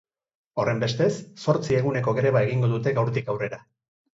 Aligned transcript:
Horrenbestez, 0.61 1.09
zortzi 1.45 1.77
eguneko 1.81 2.15
greba 2.21 2.45
egingo 2.49 2.71
dute 2.73 2.95
gaurtik 2.99 3.31
aurrera. 3.37 3.63